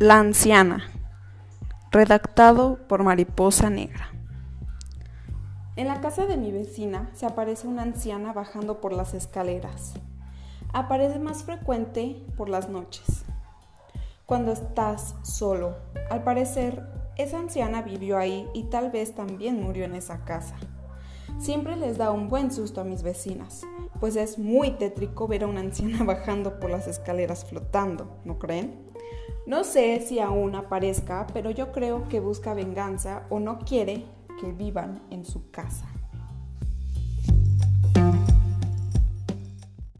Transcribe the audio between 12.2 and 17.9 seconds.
por las noches. Cuando estás solo, al parecer, esa anciana